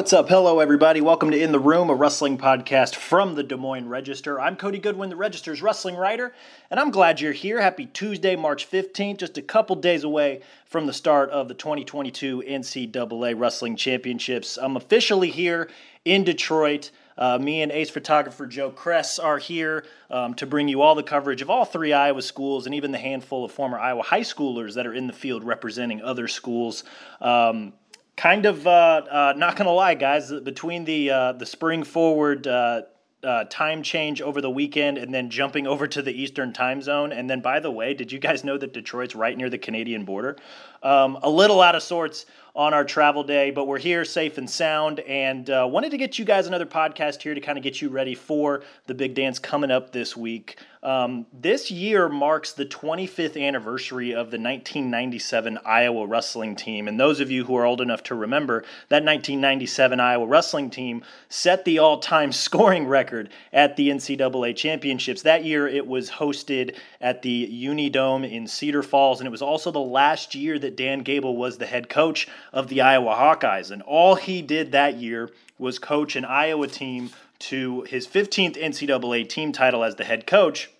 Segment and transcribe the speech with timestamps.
[0.00, 0.30] What's up?
[0.30, 1.02] Hello, everybody.
[1.02, 4.40] Welcome to In the Room, a wrestling podcast from the Des Moines Register.
[4.40, 6.32] I'm Cody Goodwin, the Register's wrestling writer,
[6.70, 7.60] and I'm glad you're here.
[7.60, 12.42] Happy Tuesday, March 15th, just a couple days away from the start of the 2022
[12.48, 14.56] NCAA Wrestling Championships.
[14.56, 15.68] I'm officially here
[16.06, 16.90] in Detroit.
[17.18, 21.02] Uh, me and ace photographer Joe Kress are here um, to bring you all the
[21.02, 24.76] coverage of all three Iowa schools and even the handful of former Iowa high schoolers
[24.76, 26.84] that are in the field representing other schools.
[27.20, 27.74] Um,
[28.16, 30.32] kind of uh, uh, not gonna lie, guys.
[30.32, 32.82] Between the uh, the spring forward uh,
[33.22, 37.12] uh, time change over the weekend and then jumping over to the Eastern time zone,
[37.12, 40.04] and then by the way, did you guys know that Detroit's right near the Canadian
[40.04, 40.36] border?
[40.82, 44.48] Um, a little out of sorts on our travel day, but we're here safe and
[44.48, 47.80] sound, and uh, wanted to get you guys another podcast here to kind of get
[47.80, 50.58] you ready for the big dance coming up this week.
[50.82, 56.88] Um, this year marks the 25th anniversary of the 1997 Iowa wrestling team.
[56.88, 61.04] And those of you who are old enough to remember, that 1997 Iowa wrestling team
[61.28, 65.20] set the all time scoring record at the NCAA championships.
[65.20, 69.70] That year, it was hosted at the Unidome in Cedar Falls, and it was also
[69.70, 73.70] the last year that Dan Gable was the head coach of the Iowa Hawkeyes.
[73.70, 77.10] And all he did that year was coach an Iowa team
[77.40, 80.70] to his 15th NCAA team title as the head coach.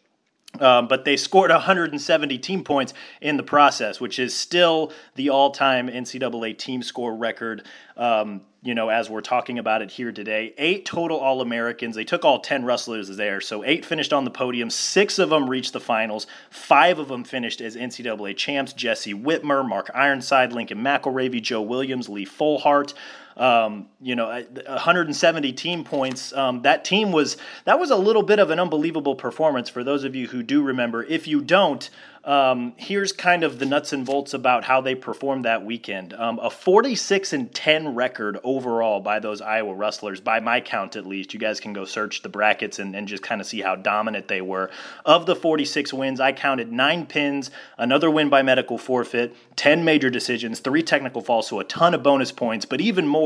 [0.59, 5.53] Um, but they scored 170 team points in the process, which is still the all
[5.53, 7.65] time NCAA team score record.
[7.97, 11.97] Um, you know, as we're talking about it here today, eight total All Americans.
[11.97, 13.41] They took all 10 wrestlers there.
[13.41, 14.69] So eight finished on the podium.
[14.69, 16.27] Six of them reached the finals.
[16.51, 22.11] Five of them finished as NCAA champs Jesse Whitmer, Mark Ironside, Lincoln McIlravy, Joe Williams,
[22.11, 22.93] Lee Fullhart.
[23.37, 26.33] Um, you know, 170 team points.
[26.33, 30.05] Um, that team was that was a little bit of an unbelievable performance for those
[30.05, 31.03] of you who do remember.
[31.05, 31.89] If you don't,
[32.25, 36.13] um, here's kind of the nuts and bolts about how they performed that weekend.
[36.13, 41.07] Um, a 46 and 10 record overall by those Iowa wrestlers, by my count at
[41.07, 41.33] least.
[41.33, 44.29] You guys can go search the brackets and, and just kind of see how dominant
[44.29, 44.71] they were.
[45.07, 50.11] Of the 46 wins, I counted nine pins, another win by medical forfeit, 10 major
[50.11, 53.20] decisions, three technical falls, so a ton of bonus points, but even more,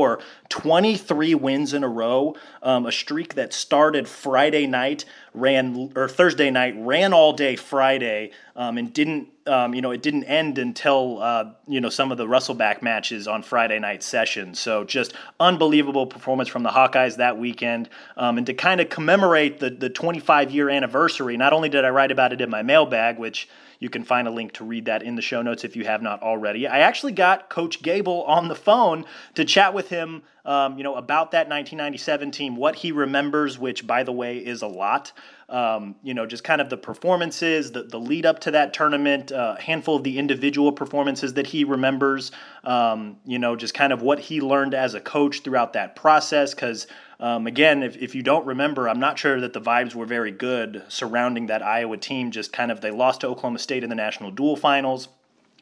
[0.49, 6.49] 23 wins in a row, um, a streak that started Friday night ran or Thursday
[6.49, 11.21] night ran all day Friday um, and didn't um, you know it didn't end until
[11.21, 14.59] uh, you know some of the Wrestleback matches on Friday night sessions.
[14.59, 19.59] So just unbelievable performance from the Hawkeyes that weekend, um, and to kind of commemorate
[19.59, 21.37] the the 25 year anniversary.
[21.37, 23.47] Not only did I write about it in my mailbag, which
[23.79, 26.01] you can find a link to read that in the show notes if you have
[26.01, 26.67] not already.
[26.67, 29.05] I actually got Coach Gable on the phone
[29.35, 33.85] to chat with him, um, you know, about that 1997 team, what he remembers, which,
[33.85, 35.11] by the way, is a lot.
[35.47, 39.29] Um, you know, just kind of the performances, the, the lead up to that tournament,
[39.31, 42.31] a uh, handful of the individual performances that he remembers,
[42.63, 46.55] um, you know, just kind of what he learned as a coach throughout that process.
[46.55, 46.87] Because
[47.19, 50.31] um, again, if, if you don't remember, I'm not sure that the vibes were very
[50.31, 52.31] good surrounding that Iowa team.
[52.31, 55.07] Just kind of, they lost to Oklahoma State in the national dual finals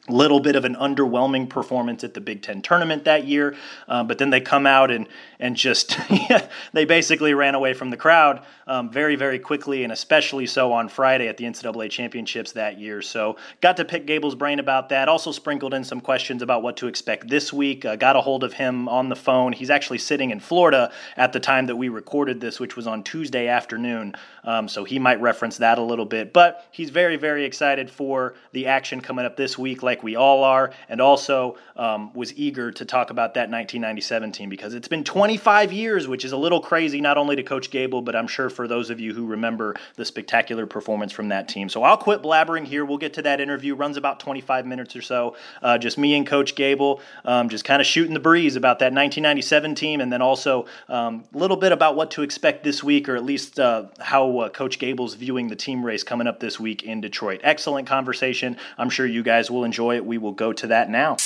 [0.08, 3.56] little bit of an underwhelming performance at the Big Ten tournament that year,
[3.88, 5.98] uh, but then they come out and and just
[6.72, 10.88] they basically ran away from the crowd um, very very quickly, and especially so on
[10.88, 13.00] Friday at the NCAA championships that year.
[13.00, 15.08] So got to pick Gable's brain about that.
[15.08, 17.84] Also sprinkled in some questions about what to expect this week.
[17.84, 19.52] Uh, got a hold of him on the phone.
[19.52, 23.02] He's actually sitting in Florida at the time that we recorded this, which was on
[23.02, 24.14] Tuesday afternoon.
[24.44, 28.34] Um, so he might reference that a little bit, but he's very very excited for
[28.52, 29.82] the action coming up this week.
[29.82, 34.48] Like we all are, and also um, was eager to talk about that 1997 team
[34.48, 38.02] because it's been 25 years, which is a little crazy, not only to Coach Gable,
[38.02, 41.68] but I'm sure for those of you who remember the spectacular performance from that team.
[41.68, 42.84] So I'll quit blabbering here.
[42.84, 43.74] We'll get to that interview.
[43.74, 45.36] Runs about 25 minutes or so.
[45.62, 48.92] Uh, just me and Coach Gable, um, just kind of shooting the breeze about that
[48.92, 53.08] 1997 team, and then also um, a little bit about what to expect this week,
[53.08, 56.58] or at least uh, how uh, Coach Gable's viewing the team race coming up this
[56.60, 57.40] week in Detroit.
[57.42, 58.56] Excellent conversation.
[58.78, 61.16] I'm sure you guys will enjoy it, we will go to that now.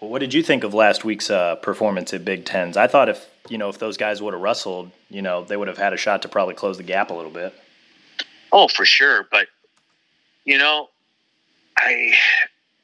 [0.00, 2.76] Well, what did you think of last week's uh, performance at Big Tens?
[2.76, 5.68] I thought if you know if those guys would have wrestled, you know, they would
[5.68, 7.52] have had a shot to probably close the gap a little bit.
[8.52, 9.48] Oh, for sure, but
[10.44, 10.88] you know,
[11.76, 12.14] I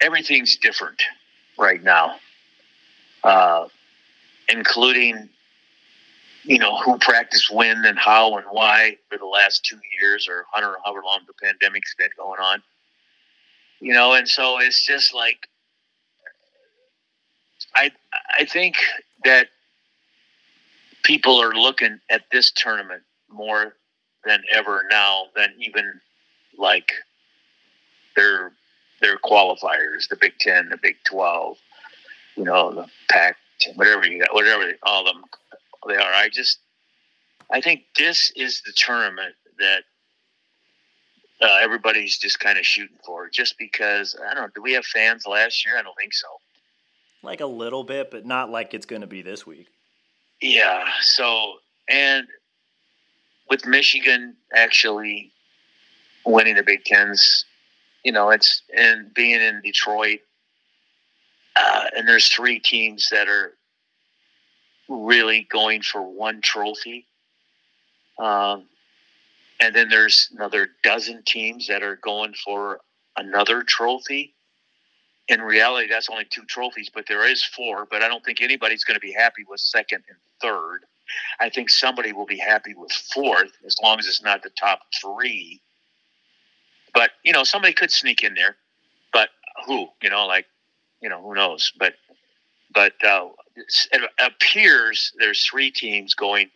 [0.00, 1.02] everything's different
[1.58, 2.16] right now,
[3.22, 3.69] uh,
[4.49, 5.29] including
[6.44, 10.44] you know, who practiced when and how and why for the last two years or
[10.52, 12.62] however long the pandemic's been going on.
[13.81, 15.49] You know, and so it's just like
[17.75, 17.91] I
[18.38, 18.76] I think
[19.25, 19.49] that
[21.02, 23.75] people are looking at this tournament more
[24.25, 26.00] than ever now than even
[26.58, 26.93] like
[28.17, 28.52] their
[29.00, 31.56] their qualifiers, the Big Ten, the Big Twelve,
[32.37, 33.37] you know, the Pac,
[33.74, 35.24] whatever you got, whatever all of them
[35.86, 36.12] they are.
[36.12, 36.58] I just,
[37.50, 39.82] I think this is the tournament that
[41.40, 43.28] uh, everybody's just kind of shooting for.
[43.28, 45.78] Just because I don't know, do we have fans last year?
[45.78, 46.28] I don't think so.
[47.22, 49.68] Like a little bit, but not like it's going to be this week.
[50.40, 50.84] Yeah.
[51.00, 51.54] So
[51.88, 52.26] and
[53.48, 55.32] with Michigan actually
[56.24, 57.44] winning the Big Tens,
[58.04, 60.20] you know, it's and being in Detroit,
[61.56, 63.54] uh, and there's three teams that are
[64.88, 67.06] really going for one trophy.
[68.18, 68.64] Um,
[69.60, 72.80] and then there's another dozen teams that are going for
[73.16, 74.34] another trophy.
[75.28, 77.86] In reality, that's only two trophies, but there is four.
[77.90, 80.80] But I don't think anybody's going to be happy with second and third.
[81.40, 84.80] I think somebody will be happy with fourth as long as it's not the top
[85.00, 85.60] three.
[86.92, 88.56] But you know, somebody could sneak in there.
[89.12, 89.30] But
[89.66, 89.88] who?
[90.02, 90.46] You know, like
[91.04, 91.70] you know, who knows?
[91.78, 91.94] But
[92.72, 96.50] but uh, it appears there's three teams going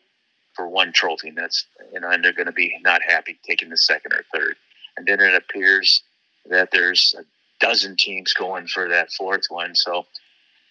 [0.55, 3.69] for one trophy, and that's you know, and they're going to be not happy taking
[3.69, 4.57] the second or third.
[4.97, 6.03] And then it appears
[6.49, 7.23] that there's a
[7.65, 9.75] dozen teams going for that fourth one.
[9.75, 10.07] So,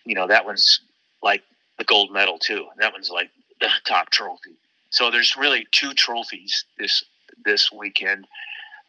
[0.05, 0.81] you know, that one's
[1.21, 1.43] like
[1.77, 2.65] the gold medal too.
[2.79, 3.29] That one's like
[3.61, 4.55] the top trophy.
[4.89, 7.03] So there's really two trophies this
[7.45, 8.25] this weekend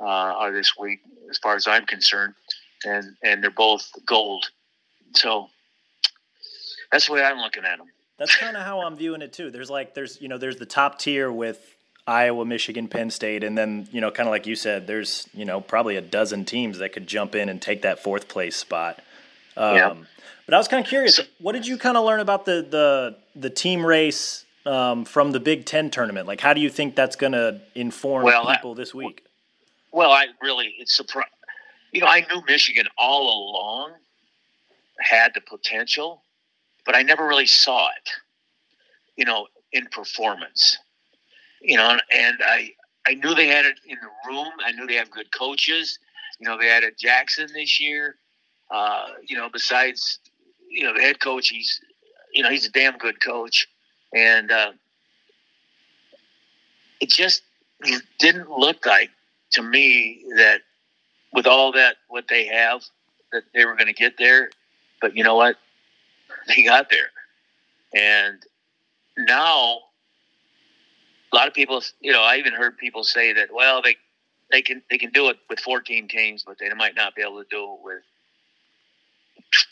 [0.00, 1.00] uh, or this week,
[1.30, 2.34] as far as I'm concerned,
[2.84, 4.50] and and they're both gold.
[5.14, 5.48] So
[6.90, 7.88] that's the way I'm looking at them.
[8.18, 9.50] That's kind of how I'm viewing it too.
[9.50, 11.76] There's like there's you know there's the top tier with
[12.06, 15.44] Iowa, Michigan, Penn State, and then you know kind of like you said, there's you
[15.44, 19.00] know probably a dozen teams that could jump in and take that fourth place spot.
[19.56, 19.94] Um, yeah.
[20.46, 21.16] But I was kind of curious.
[21.16, 25.30] So, what did you kind of learn about the the the team race um, from
[25.32, 26.26] the Big Ten tournament?
[26.26, 29.24] Like, how do you think that's going to inform well, people I, this week?
[29.92, 31.28] Well, I really it's surprised.
[31.92, 33.92] You know, I knew Michigan all along
[35.00, 36.22] had the potential,
[36.84, 38.10] but I never really saw it.
[39.16, 40.78] You know, in performance.
[41.60, 42.72] You know, and I
[43.06, 44.48] I knew they had it in the room.
[44.64, 45.98] I knew they have good coaches.
[46.38, 48.16] You know, they had a Jackson this year.
[48.70, 50.18] Uh, you know, besides
[50.70, 51.80] you know the head coach, he's
[52.32, 53.66] you know he's a damn good coach,
[54.14, 54.72] and uh,
[57.00, 57.42] it just
[58.18, 59.10] didn't look like
[59.52, 60.60] to me that
[61.32, 62.82] with all that what they have
[63.32, 64.50] that they were going to get there.
[65.00, 65.56] But you know what?
[66.46, 67.10] They got there,
[67.94, 68.38] and
[69.18, 69.80] now
[71.32, 73.96] a lot of people, you know, I even heard people say that well they
[74.50, 77.42] they can they can do it with 14 teams, but they might not be able
[77.42, 78.02] to do it with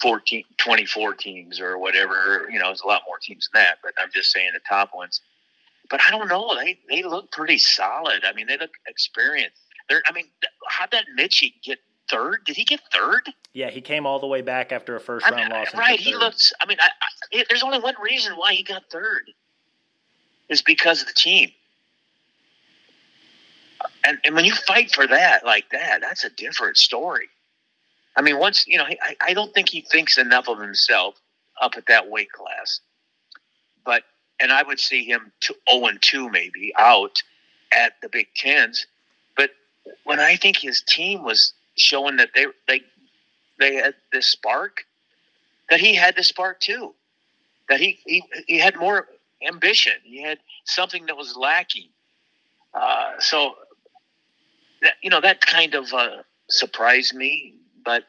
[0.00, 2.48] 14, 24 teams or whatever.
[2.50, 4.94] You know, it's a lot more teams than that, but I'm just saying the top
[4.94, 5.20] ones.
[5.88, 6.54] But I don't know.
[6.56, 8.24] They they look pretty solid.
[8.24, 9.60] I mean, they look experienced.
[9.88, 10.26] They're, I mean,
[10.68, 11.78] how'd that Mitchie get
[12.08, 12.44] third?
[12.44, 13.32] Did he get third?
[13.52, 15.74] Yeah, he came all the way back after a first round I mean, loss.
[15.74, 15.98] Right.
[15.98, 16.52] He looks.
[16.60, 19.30] I mean, I, I, there's only one reason why he got third.
[20.48, 21.50] Is because of the team.
[24.04, 27.28] And, and when you fight for that like that, that's a different story.
[28.16, 31.16] I mean, once you know, I, I don't think he thinks enough of himself
[31.60, 32.80] up at that weight class.
[33.84, 34.04] But
[34.40, 37.22] and I would see him to zero oh and two maybe out
[37.72, 38.86] at the Big Tens.
[39.36, 39.50] But
[40.04, 42.82] when I think his team was showing that they they
[43.58, 44.84] they had this spark,
[45.70, 46.94] that he had the spark too,
[47.68, 49.06] that he he, he had more
[49.46, 49.94] ambition.
[50.04, 51.88] He had something that was lacking.
[52.74, 53.54] Uh, so
[54.82, 57.54] that you know that kind of uh, surprised me
[57.86, 58.04] but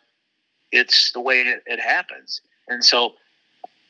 [0.72, 2.42] it's the way it, it happens.
[2.68, 3.14] And so,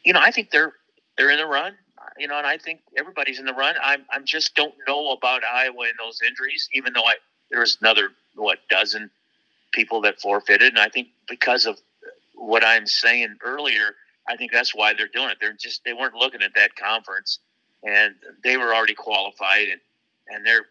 [0.03, 0.73] you know, I think they're
[1.17, 1.73] they're in the run.
[2.19, 3.75] You know, and I think everybody's in the run.
[3.81, 7.15] I'm I'm just don't know about Iowa and those injuries, even though I
[7.49, 9.09] there's another what dozen
[9.77, 11.79] people that forfeited, and I think because of
[12.33, 13.93] what I'm saying earlier,
[14.27, 15.37] I think that's why they're doing it.
[15.39, 17.37] They're just they weren't looking at that conference,
[17.83, 19.79] and they were already qualified, and
[20.29, 20.65] and they're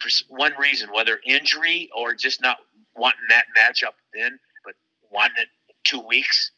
[0.00, 2.56] for one reason, whether injury or just not
[2.96, 4.74] wanting that matchup then, but
[5.10, 5.48] wanting it
[5.84, 6.52] two weeks.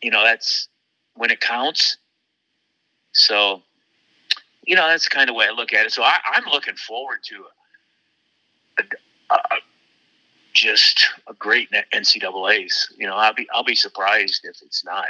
[0.00, 0.68] You know, that's
[1.14, 1.96] when it counts.
[3.12, 3.62] So,
[4.64, 5.92] you know, that's kind of way I look at it.
[5.92, 7.44] So I, am looking forward to
[8.78, 9.38] a, a,
[10.56, 12.92] just a great NCAA's.
[12.96, 15.08] You know, I'll be I'll be surprised if it's not.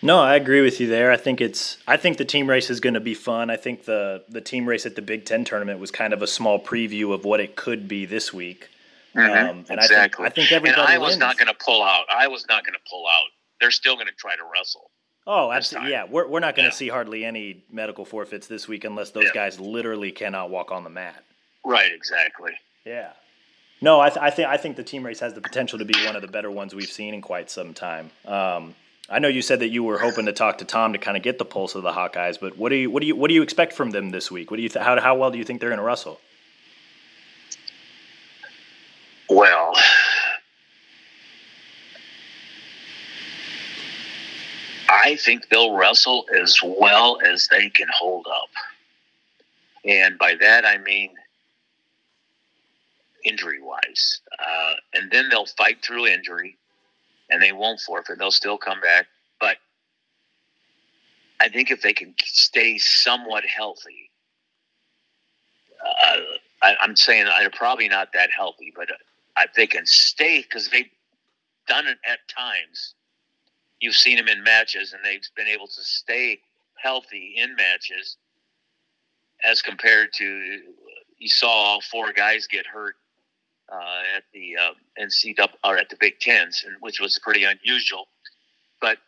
[0.00, 1.10] No, I agree with you there.
[1.10, 3.50] I think it's I think the team race is going to be fun.
[3.50, 6.26] I think the the team race at the Big 10 tournament was kind of a
[6.26, 8.68] small preview of what it could be this week.
[9.14, 9.48] Mm-hmm.
[9.48, 10.26] Um, and exactly.
[10.26, 10.80] I think, I think everybody.
[10.80, 12.04] And I was not going to pull out.
[12.14, 13.26] I was not going to pull out.
[13.60, 14.90] They're still going to try to wrestle.
[15.26, 15.90] Oh, absolutely.
[15.90, 16.78] Yeah, we're we're not going to yeah.
[16.78, 19.34] see hardly any medical forfeits this week unless those yeah.
[19.34, 21.24] guys literally cannot walk on the mat.
[21.64, 21.92] Right.
[21.92, 22.52] Exactly.
[22.86, 23.10] Yeah.
[23.80, 25.94] No, I, th- I think I think the team race has the potential to be
[26.04, 28.10] one of the better ones we've seen in quite some time.
[28.26, 28.74] Um,
[29.08, 31.22] I know you said that you were hoping to talk to Tom to kind of
[31.22, 33.34] get the pulse of the Hawkeyes, but what do you what do you what do
[33.34, 34.50] you expect from them this week?
[34.50, 36.20] What do you th- how how well do you think they're going to wrestle?
[39.30, 39.74] Well,
[44.88, 48.50] I think they'll wrestle as well as they can hold up.
[49.84, 51.14] And by that, I mean
[53.24, 54.20] injury wise.
[54.38, 56.56] Uh, and then they'll fight through injury
[57.30, 58.18] and they won't forfeit.
[58.18, 59.06] They'll still come back.
[59.40, 59.56] But
[61.40, 64.10] I think if they can stay somewhat healthy,
[66.06, 66.16] uh,
[66.62, 68.88] I, am saying they're probably not that healthy, but
[69.38, 70.90] if they can stay, because they've
[71.68, 72.94] done it at times.
[73.80, 76.40] You've seen them in matches, and they've been able to stay
[76.82, 78.16] healthy in matches
[79.44, 80.60] as compared to
[81.18, 82.96] you saw all four guys get hurt
[83.72, 88.08] uh, at the uh, NCAA or at the Big Tens, which was pretty unusual.
[88.80, 88.98] But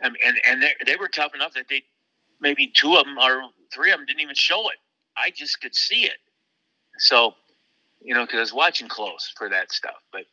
[0.00, 1.82] and and they, were tough enough that they
[2.40, 4.76] maybe two of them or three of them didn't even show it.
[5.16, 6.18] I just could see it.
[6.98, 7.34] So
[8.00, 10.00] you know, because I was watching close for that stuff.
[10.12, 10.24] But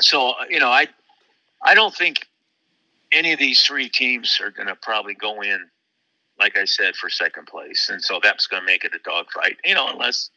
[0.00, 0.88] so you know, I
[1.62, 2.26] I don't think
[3.12, 5.64] any of these three teams are going to probably go in,
[6.38, 9.56] like I said, for second place, and so that's going to make it a dogfight.
[9.64, 10.30] You know, unless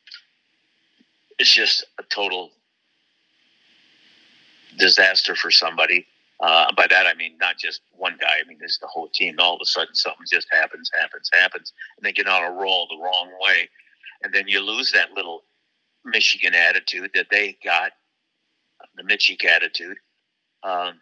[1.42, 2.52] it's just a total
[4.78, 6.06] disaster for somebody.
[6.40, 8.38] Uh, by that I mean not just one guy.
[8.40, 9.36] I mean it's the whole team.
[9.40, 12.88] All of a sudden something just happens, happens, happens, and they get on a roll
[12.88, 13.68] the wrong way,
[14.24, 15.44] and then you lose that little
[16.06, 17.92] Michigan attitude that they got,
[18.96, 19.98] the Michik attitude,
[20.62, 20.94] um,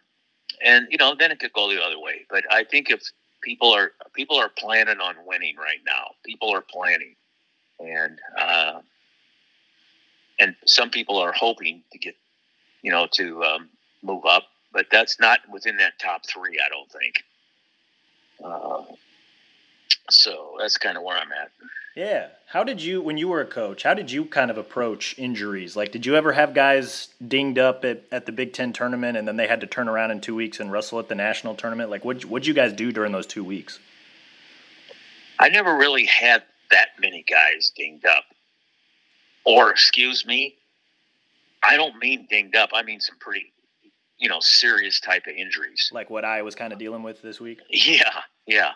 [0.64, 2.24] and you know then it could go the other way.
[2.30, 3.02] But I think if
[3.42, 7.14] people are people are planning on winning right now, people are planning,
[7.78, 8.80] and uh,
[10.40, 12.16] and some people are hoping to get,
[12.82, 13.68] you know, to um,
[14.02, 16.58] move up, but that's not within that top three.
[16.64, 17.22] I don't think.
[18.42, 18.82] Uh,
[20.08, 21.50] so that's kind of where I'm at.
[21.94, 22.28] Yeah.
[22.46, 25.76] How did you, when you were a coach, how did you kind of approach injuries?
[25.76, 29.28] Like, did you ever have guys dinged up at, at the Big Ten tournament and
[29.28, 31.90] then they had to turn around in two weeks and wrestle at the national tournament?
[31.90, 33.78] Like, what what'd you guys do during those two weeks?
[35.38, 38.24] I never really had that many guys dinged up
[39.44, 40.56] or excuse me,
[41.62, 42.70] I don't mean dinged up.
[42.72, 43.52] I mean some pretty,
[44.18, 45.90] you know, serious type of injuries.
[45.92, 47.60] Like what I was kind of dealing with this week.
[47.70, 48.72] Yeah, yeah.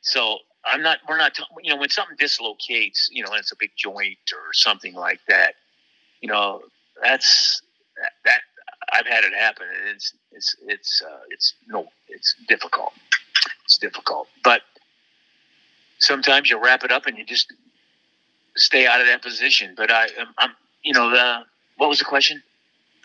[0.00, 0.98] So I'm not.
[1.08, 1.38] We're not.
[1.62, 5.20] You know, when something dislocates, you know, and it's a big joint or something like
[5.28, 5.54] that.
[6.20, 6.62] You know,
[7.02, 7.62] that's
[7.96, 8.12] that.
[8.24, 8.40] that
[8.92, 12.92] I've had it happen, and it's it's it's uh, it's no, it's difficult.
[13.64, 14.62] It's difficult, but
[15.98, 17.52] sometimes you wrap it up and you just
[18.60, 19.74] stay out of that position.
[19.76, 20.50] But I, I'm, I'm
[20.82, 21.44] you know, the
[21.76, 22.42] what was the question?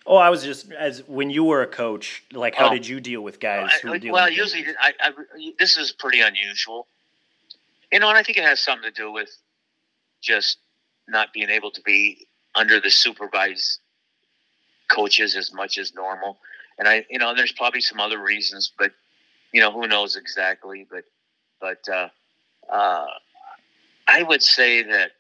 [0.08, 2.74] Oh, I was just as when you were a coach, like how oh.
[2.74, 5.12] did you deal with guys who I, Well, usually I, I,
[5.58, 6.86] this is pretty unusual,
[7.92, 9.36] you know, and I think it has something to do with
[10.22, 10.60] just
[11.08, 13.80] not being able to be under the supervised
[14.90, 16.38] coaches as much as normal.
[16.78, 18.92] And I, you know, there's probably some other reasons, but
[19.52, 20.86] you know, who knows exactly.
[20.90, 21.06] But,
[21.60, 22.10] but uh,
[22.70, 23.08] uh,
[24.08, 25.12] I would say that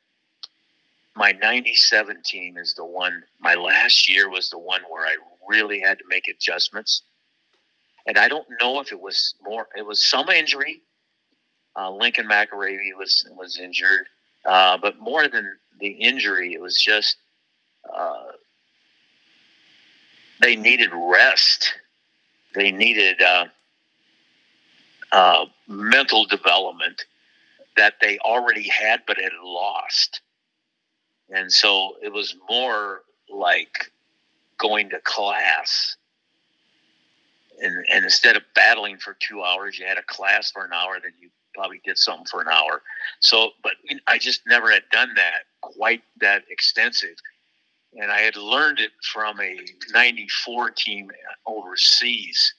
[1.15, 5.15] my 97 team is the one, my last year was the one where I
[5.47, 7.03] really had to make adjustments.
[8.05, 10.81] And I don't know if it was more, it was some injury.
[11.75, 14.07] Uh, Lincoln McIlravy was, was injured.
[14.45, 17.17] Uh, but more than the injury, it was just
[17.93, 18.25] uh,
[20.41, 21.73] they needed rest.
[22.53, 23.45] They needed uh,
[25.11, 27.05] uh, mental development
[27.77, 30.21] that they already had but had lost.
[31.35, 33.91] And so it was more like
[34.57, 35.97] going to class.
[37.61, 40.97] And, and instead of battling for two hours, you had a class for an hour,
[41.01, 42.81] then you probably did something for an hour.
[43.19, 43.73] So, but
[44.07, 47.15] I just never had done that quite that extensive.
[47.97, 49.57] And I had learned it from a
[49.91, 51.11] 94 team
[51.45, 52.53] overseas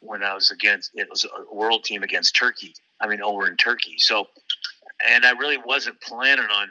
[0.00, 2.74] when I was against, it was a world team against Turkey.
[3.00, 3.96] I mean, over in Turkey.
[3.98, 4.28] So,
[5.06, 6.70] and I really wasn't planning on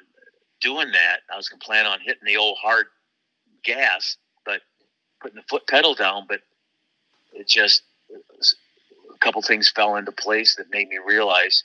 [0.64, 1.20] doing that.
[1.32, 2.88] I was going to plan on hitting the old hard
[3.64, 4.62] gas, but
[5.22, 6.26] putting the foot pedal down.
[6.28, 6.42] But
[7.34, 11.64] it just a couple things fell into place that made me realize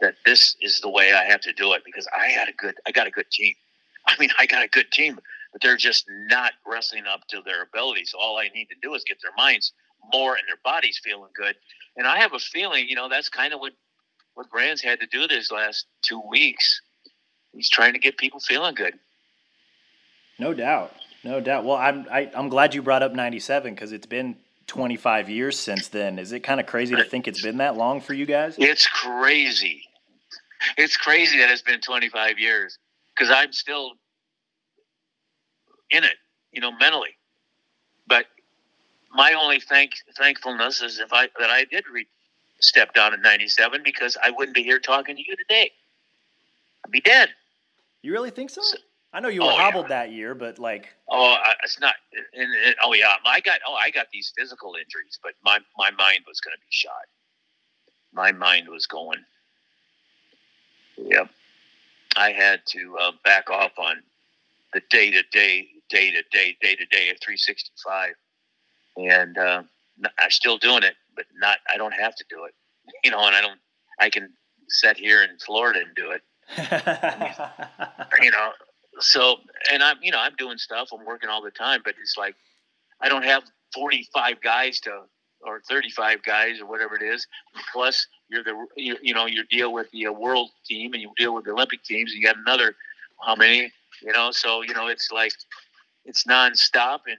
[0.00, 2.74] that this is the way I have to do it because I had a good,
[2.86, 3.54] I got a good team.
[4.06, 5.18] I mean, I got a good team,
[5.52, 8.14] but they're just not wrestling up to their abilities.
[8.18, 9.72] All I need to do is get their minds
[10.12, 11.54] more and their bodies feeling good.
[11.96, 13.72] And I have a feeling, you know, that's kind of what
[14.34, 16.80] what Brands had to do this last two weeks
[17.52, 18.94] He's trying to get people feeling good.
[20.38, 21.64] No doubt, no doubt.
[21.64, 25.28] Well, I'm I, am i am glad you brought up '97 because it's been 25
[25.28, 26.18] years since then.
[26.18, 28.56] Is it kind of crazy to think it's been that long for you guys?
[28.58, 29.82] It's crazy.
[30.76, 32.78] It's crazy that it's been 25 years
[33.14, 33.92] because I'm still
[35.90, 36.16] in it,
[36.52, 37.16] you know, mentally.
[38.06, 38.26] But
[39.12, 42.08] my only thank thankfulness is if I that I did re-
[42.60, 45.70] step down in '97 because I wouldn't be here talking to you today.
[46.84, 47.28] I'd be dead.
[48.02, 48.60] You really think so?
[49.12, 50.04] I know you were oh, hobbled yeah.
[50.04, 51.94] that year, but like, oh, it's not.
[52.34, 55.90] And, and, oh yeah, I got oh I got these physical injuries, but my my
[55.90, 56.92] mind was going to be shot.
[58.12, 59.18] My mind was going.
[60.96, 61.28] Yep,
[62.16, 64.02] I had to uh, back off on
[64.72, 68.14] the day to day, day to day, day to day of 365,
[68.96, 69.62] and uh,
[70.18, 71.58] I'm still doing it, but not.
[71.72, 72.54] I don't have to do it,
[73.04, 73.60] you know, and I don't.
[73.98, 74.30] I can
[74.68, 76.22] sit here in Florida and do it.
[78.22, 78.50] you know,
[79.00, 79.36] so
[79.72, 80.88] and I'm you know I'm doing stuff.
[80.92, 82.34] I'm working all the time, but it's like
[83.00, 83.42] I don't have
[83.74, 85.02] 45 guys to
[85.44, 87.26] or 35 guys or whatever it is.
[87.72, 91.10] Plus, you're the you, you know you deal with the uh, world team and you
[91.16, 92.12] deal with the Olympic teams.
[92.12, 92.74] And you got another
[93.20, 93.72] how many?
[94.02, 95.32] You know, so you know it's like
[96.04, 97.18] it's nonstop, and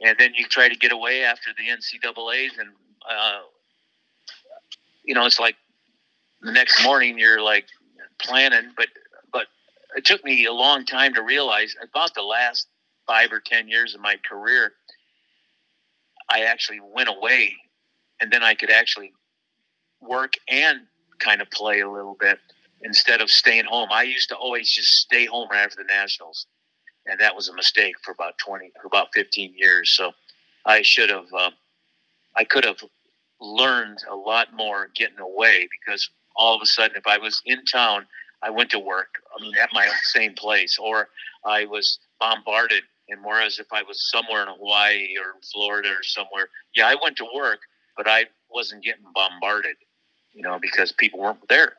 [0.00, 2.70] and then you try to get away after the NCAA's, and
[3.10, 3.40] uh,
[5.04, 5.56] you know it's like
[6.42, 7.66] the next morning you're like
[8.20, 8.88] planning, but
[9.32, 9.46] but
[9.96, 12.68] it took me a long time to realize about the last
[13.06, 14.72] five or ten years of my career
[16.30, 17.54] i actually went away
[18.20, 19.12] and then i could actually
[20.00, 20.80] work and
[21.18, 22.38] kind of play a little bit
[22.82, 23.88] instead of staying home.
[23.90, 26.46] I used to always just stay home right after the nationals
[27.06, 29.90] and that was a mistake for about 20 for about 15 years.
[29.90, 30.12] So
[30.66, 31.52] i should have um,
[32.36, 32.78] i could have
[33.40, 37.64] learned a lot more getting away because all of a sudden if i was in
[37.64, 38.06] town
[38.44, 39.22] I went to work.
[39.36, 41.08] I mean, at my same place, or
[41.46, 42.82] I was bombarded.
[43.08, 47.16] And whereas if I was somewhere in Hawaii or Florida or somewhere, yeah, I went
[47.18, 47.60] to work,
[47.96, 49.76] but I wasn't getting bombarded,
[50.32, 51.74] you know, because people weren't there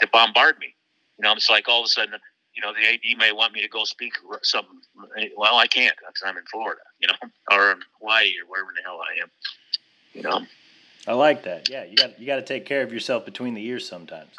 [0.00, 0.74] to bombard me.
[1.18, 2.14] You know, it's like all of a sudden,
[2.54, 4.80] you know, the AD may want me to go speak something.
[5.36, 7.14] Well, I can't because I'm in Florida, you know,
[7.56, 9.30] or in Hawaii or wherever the hell I am.
[10.14, 10.46] You know.
[11.08, 11.68] I like that.
[11.68, 14.30] Yeah, you got you got to take care of yourself between the years sometimes.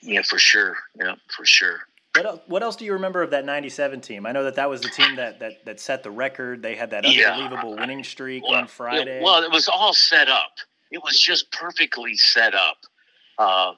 [0.00, 0.76] Yeah, for sure.
[0.98, 1.80] Yeah, for sure.
[2.14, 4.26] What else, what else do you remember of that 97 team?
[4.26, 6.62] I know that that was the team that, that, that set the record.
[6.62, 7.80] They had that unbelievable yeah.
[7.80, 9.18] winning streak well, on Friday.
[9.18, 10.52] It, well, it was all set up.
[10.90, 12.78] It was just perfectly set up
[13.38, 13.74] uh,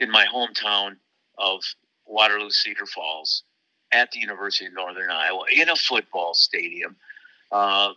[0.00, 0.96] in my hometown
[1.38, 1.62] of
[2.06, 3.44] Waterloo Cedar Falls
[3.92, 6.96] at the University of Northern Iowa in a football stadium.
[7.52, 7.92] Uh,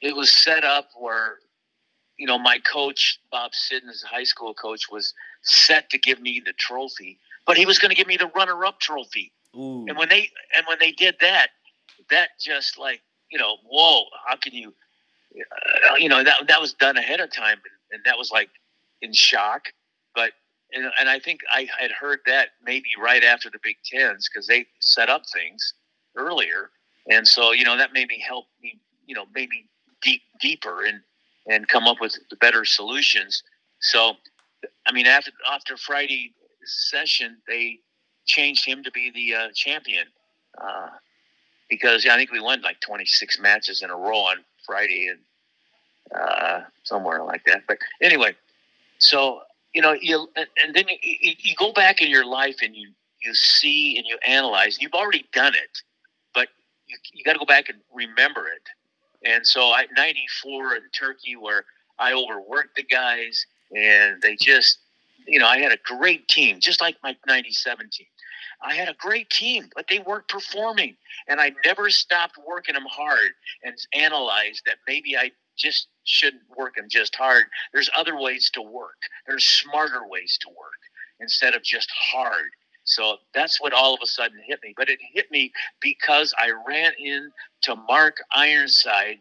[0.00, 1.38] it was set up where,
[2.16, 6.52] you know, my coach, Bob Siddens, high school coach, was– set to give me the
[6.54, 9.32] trophy, but he was going to give me the runner-up trophy.
[9.56, 9.84] Ooh.
[9.86, 11.48] And when they and when they did that,
[12.10, 14.06] that just like you know, whoa!
[14.26, 14.74] How can you?
[15.36, 18.48] Uh, you know that that was done ahead of time, and, and that was like
[19.00, 19.68] in shock.
[20.14, 20.32] But
[20.72, 24.48] and, and I think I had heard that maybe right after the Big Tens because
[24.48, 25.74] they set up things
[26.16, 26.70] earlier,
[27.08, 29.68] and so you know that maybe helped me you know maybe
[30.02, 31.00] deep deeper and
[31.46, 33.42] and come up with better solutions.
[33.80, 34.14] So
[34.86, 36.32] I mean, after after Friday
[36.64, 37.80] session, they
[38.26, 40.06] changed him to be the uh, champion
[40.60, 40.88] uh,
[41.68, 45.20] because yeah, I think we won like 26 matches in a row on Friday and
[46.18, 47.62] uh, somewhere like that.
[47.66, 48.34] But anyway,
[48.98, 49.42] so
[49.74, 52.90] you know, you and, then you, you go back in your life and you
[53.22, 54.78] you see and you analyze.
[54.80, 55.82] You've already done it,
[56.32, 56.48] but
[56.86, 58.62] you, you got to go back and remember it.
[59.24, 61.64] And so, I 94 in Turkey, where
[61.98, 64.78] I overworked the guys and they just,
[65.26, 68.06] you know, I had a great team, just like my '97 team.
[68.62, 70.96] I had a great team, but they weren't performing,
[71.28, 73.32] and I never stopped working them hard
[73.62, 77.44] and analyzed that maybe I just shouldn't work them just hard.
[77.72, 78.98] There's other ways to work.
[79.26, 80.80] There's smarter ways to work
[81.20, 82.50] instead of just hard.
[82.84, 84.74] So that's what all of a sudden hit me.
[84.76, 89.18] But it hit me because I ran into Mark Ironside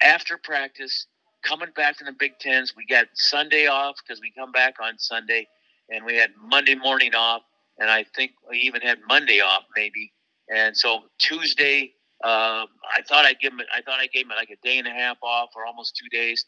[0.00, 1.06] after practice
[1.42, 2.74] coming back from the Big Tens.
[2.76, 5.48] We got Sunday off because we come back on Sunday,
[5.88, 7.42] and we had Monday morning off,
[7.78, 10.12] and I think we even had Monday off maybe.
[10.48, 11.92] And so Tuesday,
[12.24, 13.60] uh, I thought I'd give him.
[13.74, 16.08] I thought I gave him like a day and a half off, or almost two
[16.08, 16.44] days.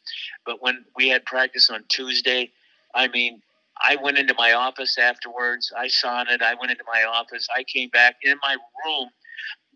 [0.46, 2.52] But when we had practice on Tuesday,
[2.94, 3.42] I mean,
[3.82, 5.72] I went into my office afterwards.
[5.76, 6.42] I saw it.
[6.42, 7.48] I went into my office.
[7.54, 9.08] I came back in my room.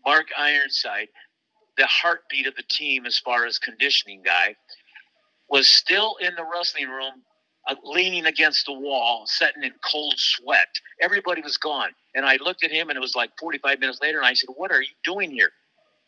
[0.05, 1.09] Mark Ironside,
[1.77, 4.55] the heartbeat of the team as far as conditioning guy,
[5.49, 7.23] was still in the wrestling room,
[7.67, 10.67] uh, leaning against the wall, sitting in cold sweat.
[11.01, 11.89] Everybody was gone.
[12.15, 14.49] And I looked at him, and it was like 45 minutes later, and I said,
[14.55, 15.51] What are you doing here?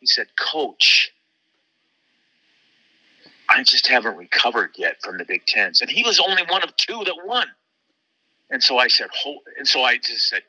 [0.02, 1.12] he said, Coach,
[3.50, 5.82] I just haven't recovered yet from the Big Tens.
[5.82, 7.48] And he was only one of two that won.
[8.52, 9.40] And so I said, Hold.
[9.58, 10.44] and so I just said,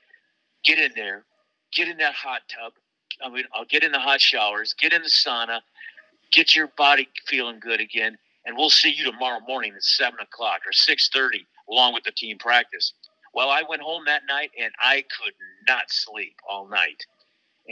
[0.65, 1.25] get in there,
[1.73, 2.73] get in that hot tub.
[3.25, 5.61] I mean, I'll get in the hot showers, get in the sauna,
[6.33, 10.61] get your body feeling good again, and we'll see you tomorrow morning at seven o'clock
[10.67, 12.93] or six thirty, along with the team practice.
[13.35, 15.33] Well, I went home that night and I could
[15.69, 17.05] not sleep all night,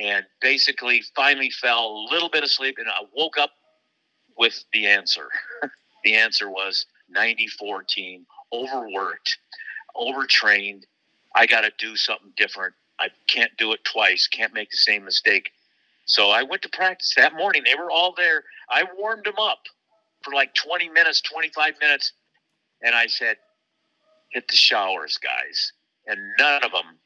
[0.01, 3.51] and basically finally fell a little bit of sleep, and I woke up
[4.39, 5.29] with the answer.
[6.05, 9.37] the answer was 94 team, overworked,
[9.95, 10.87] overtrained.
[11.35, 12.75] I got to do something different.
[12.99, 14.29] I can't do it twice.
[14.29, 15.51] Can't make the same mistake.
[16.05, 17.63] So I went to practice that morning.
[17.65, 18.45] They were all there.
[18.69, 19.61] I warmed them up
[20.23, 22.13] for like 20 minutes, 25 minutes.
[22.83, 23.37] And I said,
[24.31, 25.73] hit the showers, guys.
[26.07, 26.99] And none of them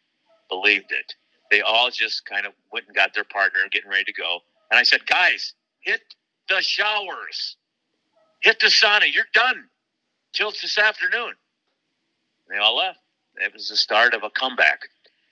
[0.49, 1.14] believed it.
[1.51, 4.38] They all just kind of went and got their partner getting ready to go.
[4.70, 6.01] And I said, guys, hit
[6.49, 7.57] the showers.
[8.40, 9.12] Hit the sauna.
[9.12, 9.64] You're done
[10.33, 11.35] till this afternoon.
[12.48, 12.98] They all left.
[13.37, 14.80] It was the start of a comeback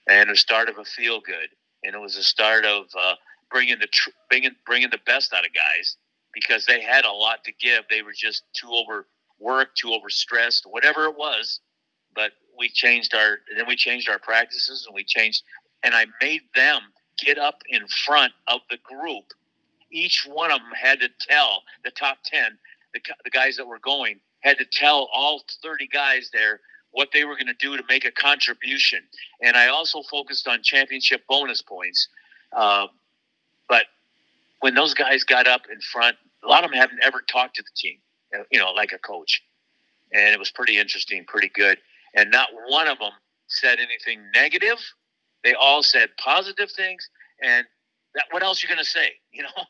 [0.08, 1.48] and the start of a feel good.
[1.84, 3.14] And it was the start of uh,
[3.50, 5.96] bringing the tr- bringing bringing the best out of guys
[6.34, 7.84] because they had a lot to give.
[7.88, 11.60] They were just too overworked, too overstressed, whatever it was.
[12.14, 15.42] But we changed our then we changed our practices and we changed
[15.82, 16.80] and I made them
[17.18, 19.24] get up in front of the group
[19.92, 22.58] each one of them had to tell the top 10,
[22.94, 26.60] the, the guys that were going, had to tell all 30 guys there
[26.92, 29.00] what they were going to do to make a contribution.
[29.40, 32.08] And I also focused on championship bonus points.
[32.52, 32.86] Uh,
[33.68, 33.84] but
[34.60, 37.62] when those guys got up in front, a lot of them haven't ever talked to
[37.62, 37.98] the team,
[38.50, 39.42] you know, like a coach.
[40.12, 41.78] And it was pretty interesting, pretty good.
[42.14, 43.12] And not one of them
[43.48, 44.78] said anything negative.
[45.44, 47.08] They all said positive things.
[47.42, 47.66] And
[48.14, 49.12] that, what else are you going to say?
[49.32, 49.64] You know,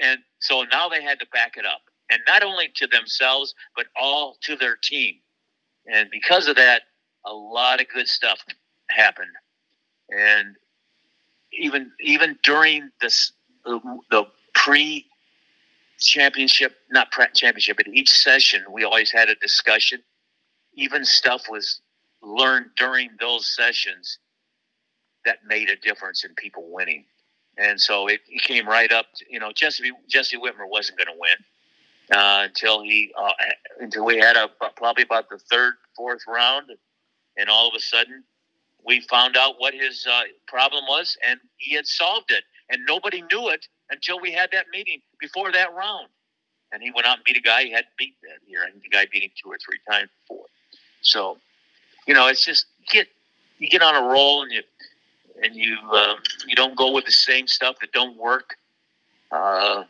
[0.00, 1.82] and so now they had to back it up.
[2.08, 5.16] And not only to themselves, but all to their team.
[5.92, 6.82] And because of that,
[7.24, 8.40] a lot of good stuff
[8.88, 9.30] happened.
[10.10, 10.56] And
[11.52, 13.32] even even during this
[13.64, 14.24] the, the
[14.54, 15.06] pre
[15.98, 20.00] championship, not pre championship, but each session, we always had a discussion.
[20.74, 21.80] Even stuff was
[22.22, 24.18] learned during those sessions
[25.24, 27.04] that made a difference in people winning.
[27.56, 29.06] And so it, it came right up.
[29.16, 31.36] To, you know, Jesse Jesse Whitmer wasn't going to win
[32.12, 33.32] uh, until he uh,
[33.80, 36.70] until we had a probably about the third, fourth round,
[37.36, 38.24] and all of a sudden
[38.84, 43.22] we found out what his uh, problem was, and he had solved it, and nobody
[43.32, 46.08] knew it until we had that meeting before that round.
[46.72, 48.88] And he went out and beat a guy he hadn't beat that year, and the
[48.88, 50.46] guy beat him two or three times before.
[51.00, 51.38] So,
[52.06, 53.08] you know, it's just get
[53.58, 54.62] you get on a roll and you
[55.42, 56.14] and you uh,
[56.46, 58.56] you don't go with the same stuff that don't work,
[59.32, 59.84] uh,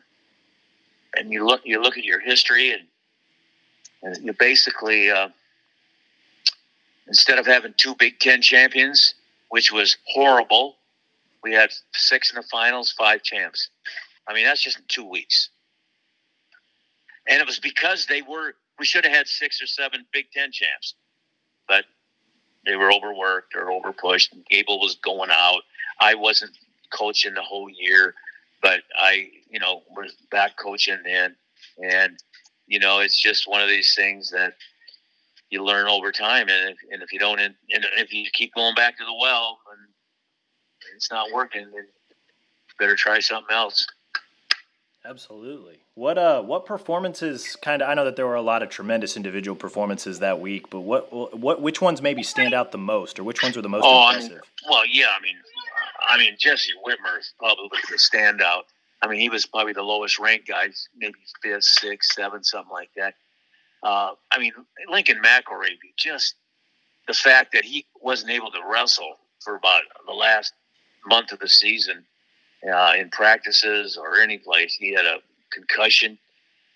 [1.16, 2.82] and you look you look at your history and
[4.02, 5.28] and you basically uh,
[7.06, 9.14] instead of having two Big Ten champions,
[9.48, 10.76] which was horrible,
[11.42, 13.68] we had six in the finals, five champs.
[14.26, 15.50] I mean that's just in two weeks,
[17.26, 18.54] and it was because they were.
[18.78, 20.94] We should have had six or seven Big Ten champs,
[21.66, 21.84] but
[22.64, 24.28] they were overworked or overpushed.
[24.48, 25.62] Gable was going out.
[26.00, 26.52] I wasn't
[26.90, 28.14] coaching the whole year,
[28.62, 31.36] but I, you know, was back coaching then.
[31.82, 32.18] And,
[32.66, 34.54] you know, it's just one of these things that
[35.50, 36.48] you learn over time.
[36.48, 39.58] And if, and if you don't, and if you keep going back to the well
[39.72, 39.88] and
[40.94, 41.86] it's not working, then
[42.78, 43.86] better try something else.
[45.04, 45.78] Absolutely.
[45.94, 49.16] What uh what performances kind of I know that there were a lot of tremendous
[49.16, 53.24] individual performances that week, but what what which ones maybe stand out the most or
[53.24, 54.30] which ones were the most oh, impressive?
[54.30, 55.36] I mean, well, yeah, I mean
[56.08, 58.64] I mean Jesse Whitmer is probably the standout.
[59.02, 62.90] I mean, he was probably the lowest ranked guy, maybe fifth, sixth, seventh, something like
[62.96, 63.14] that.
[63.82, 64.52] Uh, I mean,
[64.88, 66.34] Lincoln McIlravy, just
[67.06, 70.52] the fact that he wasn't able to wrestle for about the last
[71.06, 72.04] month of the season
[72.70, 74.74] uh, in practices or any place.
[74.74, 75.18] He had a
[75.52, 76.18] concussion,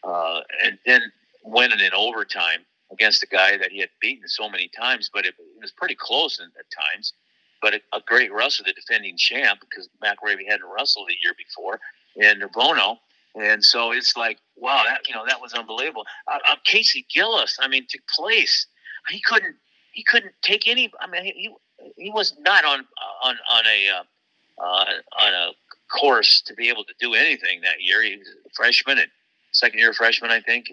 [0.04, 1.00] uh, and then
[1.44, 2.60] winning in overtime
[2.92, 5.96] against a guy that he had beaten so many times, but it, it was pretty
[5.96, 7.14] close in, at times.
[7.60, 11.78] But a, great wrestler, the defending champ, because McElravy hadn't wrestled the year before,
[12.20, 12.98] and Bono.
[13.34, 16.04] And so it's like, wow, that you know that was unbelievable.
[16.30, 18.66] Uh, uh, Casey Gillis, I mean, took place.
[19.08, 19.56] He couldn't
[19.92, 20.92] he couldn't take any.
[21.00, 21.50] I mean, he
[21.96, 22.80] he was not on
[23.22, 24.84] on on a uh, uh,
[25.20, 25.50] on a
[25.88, 28.02] course to be able to do anything that year.
[28.02, 29.10] He was a freshman and
[29.52, 30.66] second year freshman, I think,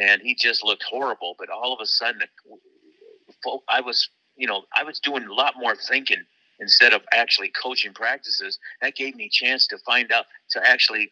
[0.00, 1.34] and he just looked horrible.
[1.38, 2.22] But all of a sudden,
[3.68, 6.24] I was, you know, I was doing a lot more thinking
[6.62, 8.58] instead of actually coaching practices.
[8.80, 11.10] That gave me a chance to find out to actually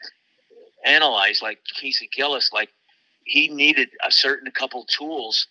[0.85, 2.71] analyze like Casey Gillis, like
[3.25, 5.47] he needed a certain couple tools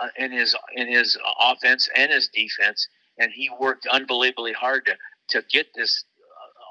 [0.00, 4.96] uh, in his in his offense and his defense, and he worked unbelievably hard to
[5.28, 6.04] to get this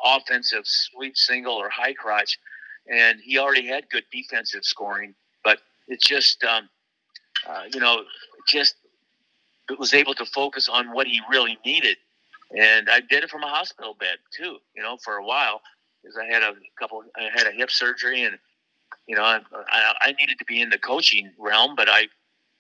[0.06, 2.40] uh, offensive sweep single or high crotch,
[2.92, 5.14] and he already had good defensive scoring,
[5.44, 6.70] but it just um,
[7.48, 8.04] uh, you know
[8.48, 8.76] just
[9.78, 11.98] was able to focus on what he really needed,
[12.56, 15.62] and I did it from a hospital bed too, you know, for a while
[16.02, 18.38] because I had a couple, I had a hip surgery and
[19.10, 19.40] you know, I,
[20.02, 22.08] I, needed to be in the coaching realm, but I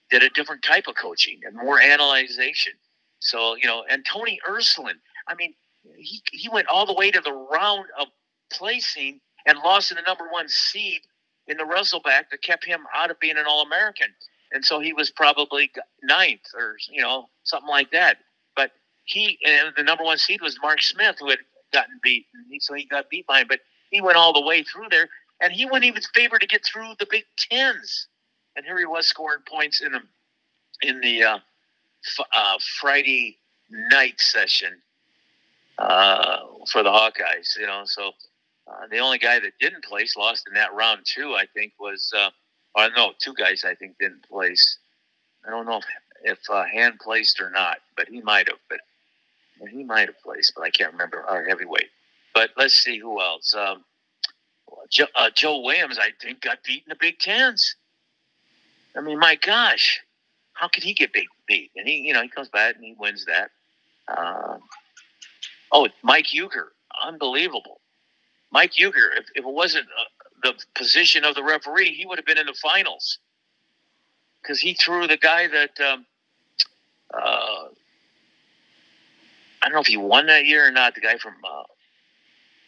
[0.09, 2.73] did a different type of coaching and more analyzation.
[3.19, 4.97] So, you know, and Tony Ersland,
[5.27, 5.53] I mean,
[5.95, 8.07] he, he went all the way to the round of
[8.51, 11.01] placing and lost in the number one seed
[11.47, 14.07] in the Wrestleback that kept him out of being an All American.
[14.51, 15.71] And so he was probably
[16.01, 18.17] ninth or, you know, something like that.
[19.09, 21.39] He, and the number one seed was Mark Smith, who had
[21.73, 22.27] gotten beat.
[22.59, 23.47] So he got beat by him.
[23.47, 25.09] But he went all the way through there
[25.41, 28.07] and he wasn't even favored to get through the Big Tens.
[28.55, 30.01] And here he was scoring points in the
[30.81, 33.37] in the uh, f- uh, Friday
[33.69, 34.81] night session
[35.77, 36.39] uh,
[36.71, 37.57] for the Hawkeyes.
[37.59, 38.11] You know, so
[38.67, 41.35] uh, the only guy that didn't place lost in that round too.
[41.35, 42.29] I think, was uh,
[42.75, 44.77] or no, two guys I think didn't place.
[45.47, 45.85] I don't know if
[46.23, 48.59] if uh, Hand placed or not, but he might have.
[48.69, 48.79] But
[49.67, 51.89] he might have placed, but I can't remember our heavyweight.
[52.33, 53.53] But let's see who else.
[53.55, 53.83] Um,
[54.89, 57.75] Joe, uh, Joe Williams, I think, got beat in the Big Tens.
[58.95, 60.01] I mean, my gosh,
[60.53, 61.71] how could he get beat?
[61.75, 63.51] And he, you know, he comes back and he wins that.
[64.07, 64.57] Uh,
[65.71, 66.67] oh, Mike Uker,
[67.03, 67.81] unbelievable.
[68.51, 70.03] Mike Uker, if, if it wasn't uh,
[70.43, 73.19] the position of the referee, he would have been in the finals
[74.41, 76.05] because he threw the guy that um,
[77.13, 77.65] uh,
[79.61, 80.95] I don't know if he won that year or not.
[80.95, 81.63] The guy from uh,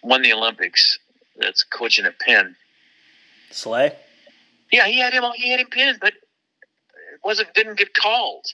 [0.04, 1.00] won the Olympics
[1.38, 2.56] that's coaching at Penn.
[3.50, 3.96] Slay.
[4.72, 5.24] Yeah, he had him.
[5.36, 7.54] He had him pinned, but it wasn't.
[7.54, 8.46] Didn't get called,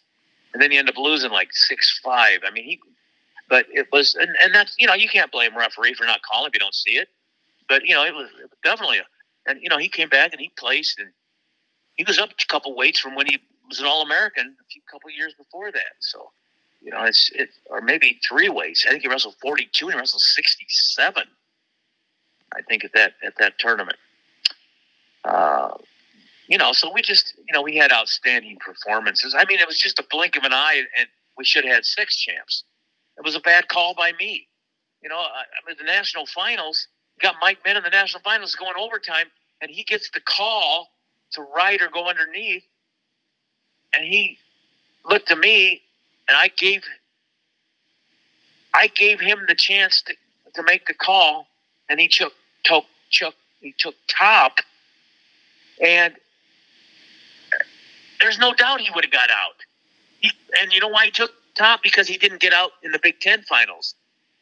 [0.54, 2.40] and then he ended up losing like six five.
[2.46, 2.80] I mean, he.
[3.50, 6.50] But it was, and, and that's you know you can't blame referee for not calling
[6.50, 7.08] if you don't see it.
[7.70, 9.06] But you know it was, it was definitely, a,
[9.50, 11.10] and you know he came back and he placed and
[11.96, 14.82] he was up a couple weights from when he was an All American a few
[14.92, 15.96] couple years before that.
[16.00, 16.32] So
[16.88, 18.86] you know it's it or maybe three weights.
[18.88, 21.24] I think he wrestled forty two and he wrestled sixty seven.
[22.56, 23.98] I think at that at that tournament.
[25.26, 25.72] Uh,
[26.48, 29.36] you know, so we just you know we had outstanding performances.
[29.38, 31.86] I mean, it was just a blink of an eye, and we should have had
[31.86, 32.64] six champs.
[33.18, 34.48] It was a bad call by me.
[35.04, 36.88] You know, I, I mean, the national finals
[37.22, 39.26] got Mike Min in the national finals going overtime,
[39.62, 40.88] and he gets the call
[41.34, 42.64] to ride or go underneath,
[43.94, 44.38] and he
[45.04, 45.82] looked at me,
[46.28, 46.84] and I gave
[48.74, 50.14] I gave him the chance to
[50.56, 51.48] to make the call,
[51.90, 54.60] and he took took took he took top,
[55.84, 56.14] and
[58.22, 59.56] there's no doubt he would have got out.
[60.20, 61.82] He, and you know why he took top?
[61.84, 63.96] Because he didn't get out in the Big Ten finals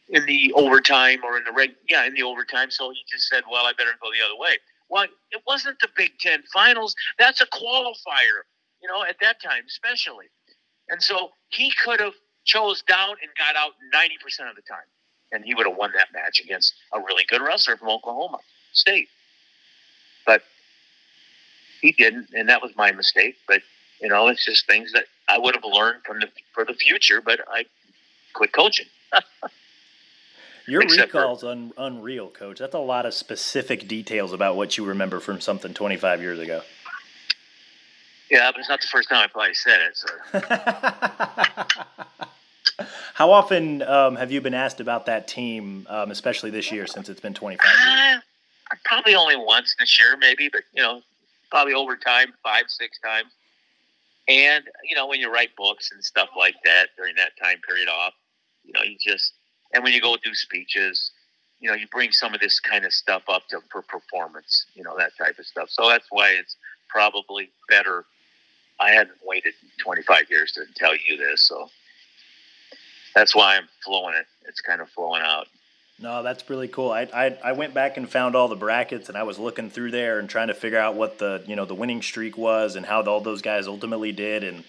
[0.10, 2.72] in the overtime or in the reg, yeah, in the overtime.
[2.72, 4.58] So he just said, "Well, I better go the other way."
[4.90, 6.96] Well, it wasn't the Big Ten finals.
[7.18, 8.44] That's a qualifier,
[8.82, 10.28] you know, at that time, especially.
[10.90, 12.14] And so he could have
[12.46, 14.86] chose down and got out ninety percent of the time
[15.32, 18.40] and he would have won that match against a really good wrestler from Oklahoma
[18.72, 19.10] State.
[20.26, 20.42] But
[21.82, 23.36] he didn't, and that was my mistake.
[23.48, 23.62] But
[24.02, 27.22] you know, it's just things that I would have learned from the for the future.
[27.22, 27.66] But I
[28.34, 28.88] quit coaching.
[30.68, 32.58] Your Except recall's for, un, unreal, coach.
[32.58, 36.64] That's a lot of specific details about what you remember from something 25 years ago.
[38.30, 39.98] Yeah, but it's not the first time I probably said it.
[39.98, 40.08] So.
[43.14, 47.08] How often um, have you been asked about that team, um, especially this year since
[47.08, 48.22] it's been 25 years?
[48.72, 51.02] Uh, probably only once this year, maybe, but you know,
[51.50, 53.32] probably over time, five, six times.
[54.28, 57.88] And you know, when you write books and stuff like that during that time period
[57.88, 58.14] off,
[58.66, 59.34] you know, you just
[59.74, 61.12] and when you go do speeches,
[61.60, 64.84] you know, you bring some of this kind of stuff up to, for performance, you
[64.84, 65.70] know, that type of stuff.
[65.70, 66.56] So that's why it's
[66.90, 68.06] probably better.
[68.80, 71.70] I hadn't waited 25 years to tell you this, so
[73.16, 74.26] that's why I'm flowing it.
[74.48, 75.48] It's kind of flowing out.
[75.98, 76.92] No, that's really cool.
[76.92, 79.92] I, I, I went back and found all the brackets, and I was looking through
[79.92, 82.86] there and trying to figure out what the you know the winning streak was and
[82.86, 84.44] how all those guys ultimately did.
[84.44, 84.64] And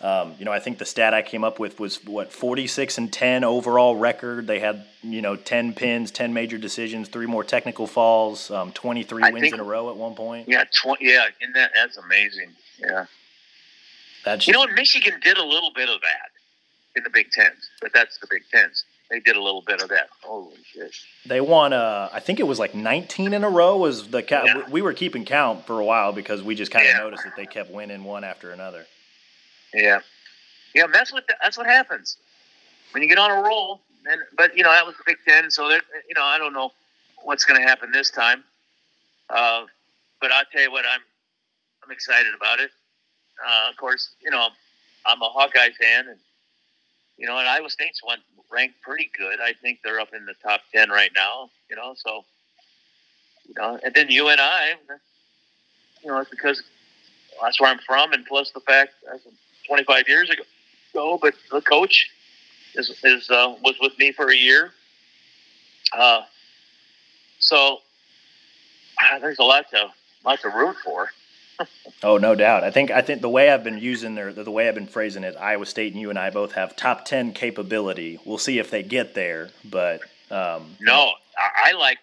[0.00, 2.98] um, you know, I think the stat I came up with was what forty six
[2.98, 4.48] and ten overall record.
[4.48, 9.04] They had you know ten pins, ten major decisions, three more technical falls, um, twenty
[9.04, 10.48] three wins think, in a row at one point.
[10.48, 11.06] Yeah, twenty.
[11.06, 12.50] Yeah, that that's amazing.
[12.80, 13.06] Yeah.
[14.24, 16.30] That's you know, what Michigan did a little bit of that
[16.96, 18.84] in the Big Tens, but that's the Big Tens.
[19.10, 20.08] they did a little bit of that.
[20.22, 20.94] Holy shit!
[21.26, 21.72] They won.
[21.72, 23.76] Uh, I think it was like 19 in a row.
[23.76, 24.62] Was the ca- yeah.
[24.70, 27.00] we were keeping count for a while because we just kind of yeah.
[27.00, 28.86] noticed that they kept winning one after another.
[29.72, 30.00] Yeah,
[30.74, 30.86] yeah.
[30.92, 32.16] That's what the, that's what happens
[32.92, 33.80] when you get on a roll.
[34.10, 35.80] And but you know that was the Big Ten, so you
[36.16, 36.72] know I don't know
[37.22, 38.44] what's going to happen this time.
[39.30, 39.64] Uh,
[40.20, 41.00] but I'll tell you what, I'm
[41.84, 42.70] I'm excited about it.
[43.44, 44.48] Uh, of course, you know
[45.06, 46.18] I'm a Hawkeye fan, and
[47.16, 48.18] you know, and Iowa State's one
[48.50, 49.40] ranked pretty good.
[49.40, 51.50] I think they're up in the top ten right now.
[51.70, 52.24] You know, so
[53.46, 54.74] you know, and then UNI,
[56.02, 56.62] you know, it's because
[57.42, 59.26] that's where I'm from, and plus the fact that's
[59.66, 60.42] 25 years ago.
[60.92, 62.10] So, but the coach
[62.74, 64.70] is is uh, was with me for a year.
[65.92, 66.22] Uh,
[67.38, 67.78] so
[69.12, 69.90] uh, there's a lot to
[70.24, 71.10] lot to root for.
[72.02, 72.64] Oh, no doubt.
[72.64, 75.24] I think I think the way I've been using their the way I've been phrasing
[75.24, 78.18] it, Iowa State and UNI both have top ten capability.
[78.24, 81.98] We'll see if they get there, but um, no, I, I like.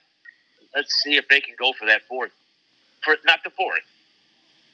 [0.74, 2.32] Let's see if they can go for that fourth,
[3.04, 3.84] for not the fourth,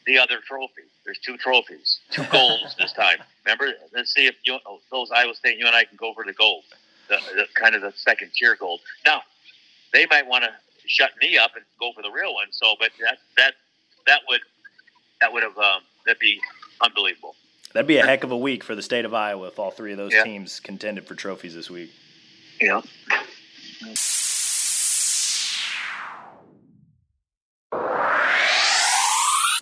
[0.05, 0.83] the other trophy.
[1.05, 3.17] There's two trophies, two goals this time.
[3.45, 4.57] Remember, let's see if you,
[4.91, 6.65] those Iowa State and you and UNI can go for the gold,
[7.09, 8.81] the, the kind of the second tier gold.
[9.05, 9.21] Now,
[9.93, 10.51] they might want to
[10.85, 12.47] shut me up and go for the real one.
[12.51, 13.53] So, but that that
[14.05, 14.41] that would
[15.21, 16.39] that would have um, that'd be
[16.81, 17.35] unbelievable.
[17.73, 19.91] That'd be a heck of a week for the state of Iowa if all three
[19.91, 20.23] of those yeah.
[20.23, 21.91] teams contended for trophies this week.
[22.61, 22.81] Yeah.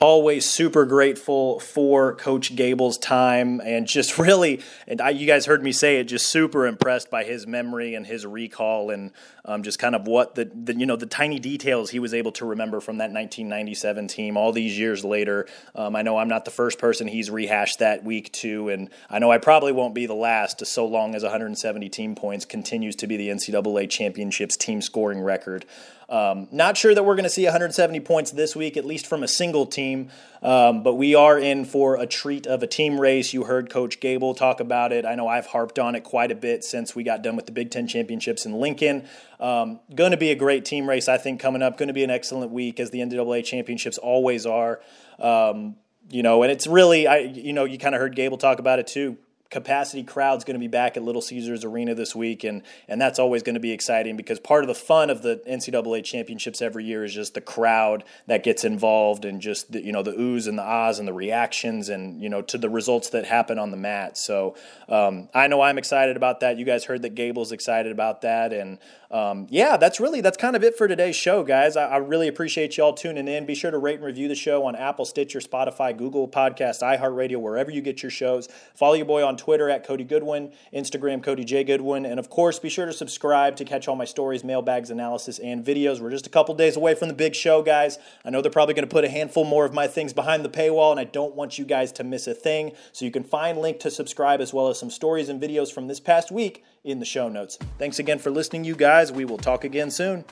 [0.01, 5.63] Always super grateful for Coach Gable's time and just really, and I, you guys heard
[5.63, 9.11] me say it, just super impressed by his memory and his recall and
[9.45, 12.31] um, just kind of what the, the, you know the tiny details he was able
[12.33, 15.47] to remember from that 1997 team all these years later.
[15.75, 19.19] Um, I know I'm not the first person he's rehashed that week to, and I
[19.19, 20.65] know I probably won't be the last.
[20.65, 25.65] So long as 170 team points continues to be the NCAA championships team scoring record.
[26.07, 29.23] Um, not sure that we're going to see 170 points this week, at least from
[29.23, 30.11] a single team,
[30.43, 33.33] um, but we are in for a treat of a team race.
[33.33, 35.05] You heard Coach Gable talk about it.
[35.05, 37.51] I know I've harped on it quite a bit since we got done with the
[37.51, 39.07] Big Ten championships in Lincoln.
[39.39, 41.77] Um, going to be a great team race, I think, coming up.
[41.77, 44.81] Going to be an excellent week, as the NCAA championships always are.
[45.17, 45.75] Um,
[46.11, 48.77] you know, and it's really, I, you know, you kind of heard Gable talk about
[48.77, 49.17] it too
[49.49, 53.19] capacity crowd's going to be back at Little Caesars Arena this week, and and that's
[53.19, 56.83] always going to be exciting because part of the fun of the NCAA championships every
[56.83, 60.47] year is just the crowd that gets involved and just the, you know the oohs
[60.47, 63.71] and the ahs and the reactions and you know to the results that happen on
[63.71, 64.17] the mat.
[64.17, 64.55] So
[64.89, 66.57] um, I know I'm excited about that.
[66.57, 68.79] You guys heard that Gable's excited about that, and
[69.11, 71.77] um, yeah, that's really that's kind of it for today's show, guys.
[71.77, 73.45] I, I, really appreciate y'all tuning in.
[73.45, 77.37] Be sure to rate and review the show on Apple, Stitcher, Spotify, Google Podcast, iHeartRadio,
[77.37, 78.49] wherever you get your shows.
[78.73, 82.57] Follow your boy on Twitter at Cody Goodwin, Instagram Cody J Goodwin, and of course,
[82.57, 85.99] be sure to subscribe to catch all my stories, mailbags, analysis, and videos.
[85.99, 87.99] We're just a couple days away from the big show, guys.
[88.23, 90.49] I know they're probably going to put a handful more of my things behind the
[90.49, 92.71] paywall, and I don't want you guys to miss a thing.
[92.93, 95.87] So you can find link to subscribe as well as some stories and videos from
[95.87, 97.57] this past week in the show notes.
[97.77, 99.11] Thanks again for listening, you guys.
[99.11, 100.23] We will talk again soon.